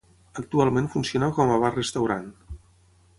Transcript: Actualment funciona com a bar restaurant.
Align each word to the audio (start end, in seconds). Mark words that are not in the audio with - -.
Actualment 0.43 0.87
funciona 0.93 1.29
com 1.37 1.53
a 1.53 1.59
bar 1.65 1.71
restaurant. 1.75 2.27